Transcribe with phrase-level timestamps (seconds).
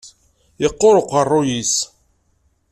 [0.61, 1.75] Yeqquṛ uqeṛṛu-yis.